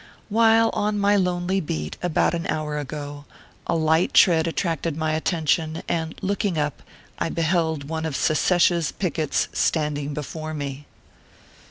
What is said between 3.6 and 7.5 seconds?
a light tread attracted my attention, and looking up, I